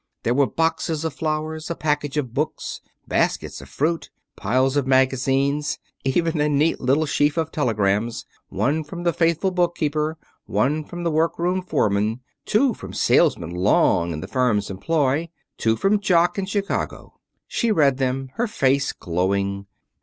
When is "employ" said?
14.71-15.29